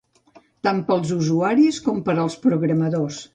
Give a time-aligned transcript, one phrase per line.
[0.67, 3.23] Tant per als usuaris com per als programadors.